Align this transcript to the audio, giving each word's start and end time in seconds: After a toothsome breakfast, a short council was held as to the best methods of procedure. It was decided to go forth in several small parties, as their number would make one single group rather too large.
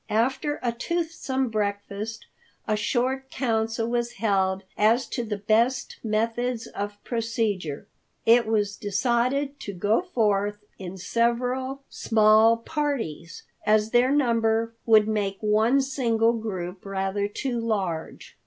After 0.09 0.59
a 0.63 0.71
toothsome 0.71 1.49
breakfast, 1.49 2.25
a 2.67 2.75
short 2.75 3.29
council 3.29 3.87
was 3.87 4.13
held 4.13 4.63
as 4.75 5.05
to 5.09 5.23
the 5.23 5.37
best 5.37 5.97
methods 6.03 6.65
of 6.65 6.97
procedure. 7.03 7.85
It 8.25 8.47
was 8.47 8.77
decided 8.77 9.59
to 9.59 9.73
go 9.73 10.01
forth 10.01 10.57
in 10.79 10.97
several 10.97 11.83
small 11.87 12.57
parties, 12.57 13.43
as 13.63 13.91
their 13.91 14.09
number 14.09 14.73
would 14.87 15.07
make 15.07 15.37
one 15.39 15.81
single 15.81 16.33
group 16.33 16.83
rather 16.83 17.27
too 17.27 17.59
large. 17.59 18.39